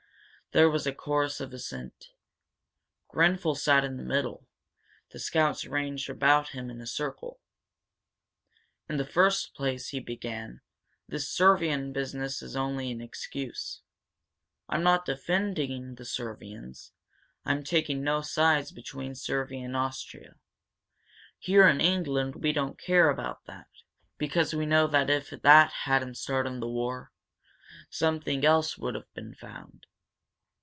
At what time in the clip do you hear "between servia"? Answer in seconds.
18.73-19.63